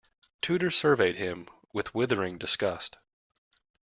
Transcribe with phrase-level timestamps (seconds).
[0.41, 2.97] Tudor surveyed him with withering disgust.